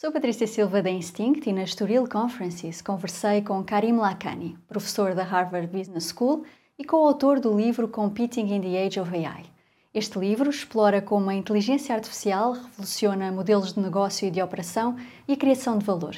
Sou 0.00 0.10
Patrícia 0.10 0.46
Silva 0.46 0.82
da 0.82 0.88
Instinct 0.88 1.46
e 1.46 1.52
na 1.52 1.62
Estoril 1.62 2.08
Conferences 2.08 2.80
conversei 2.80 3.42
com 3.42 3.62
Karim 3.62 3.98
Lakhani, 3.98 4.56
professor 4.66 5.14
da 5.14 5.22
Harvard 5.22 5.66
Business 5.66 6.06
School 6.06 6.42
e 6.78 6.86
co-autor 6.86 7.38
do 7.38 7.54
livro 7.54 7.86
Competing 7.86 8.50
in 8.50 8.62
the 8.62 8.82
Age 8.82 8.98
of 8.98 9.14
AI. 9.14 9.44
Este 9.92 10.18
livro 10.18 10.48
explora 10.48 11.02
como 11.02 11.28
a 11.28 11.34
inteligência 11.34 11.94
artificial 11.94 12.52
revoluciona 12.52 13.30
modelos 13.30 13.74
de 13.74 13.80
negócio 13.80 14.26
e 14.26 14.30
de 14.30 14.40
operação 14.40 14.96
e 15.28 15.34
a 15.34 15.36
criação 15.36 15.76
de 15.76 15.84
valor. 15.84 16.16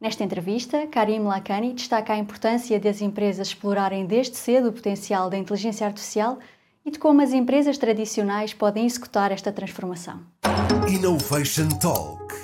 Nesta 0.00 0.22
entrevista, 0.22 0.86
Karim 0.86 1.24
Lakhani 1.24 1.72
destaca 1.72 2.12
a 2.12 2.18
importância 2.18 2.78
das 2.78 3.02
empresas 3.02 3.48
explorarem 3.48 4.06
desde 4.06 4.36
cedo 4.36 4.68
o 4.68 4.72
potencial 4.72 5.28
da 5.28 5.36
inteligência 5.36 5.88
artificial 5.88 6.38
e 6.86 6.90
de 6.92 7.00
como 7.00 7.20
as 7.20 7.32
empresas 7.32 7.78
tradicionais 7.78 8.54
podem 8.54 8.86
executar 8.86 9.32
esta 9.32 9.50
transformação. 9.50 10.20
Innovation 10.88 11.68
Talk. 11.80 12.43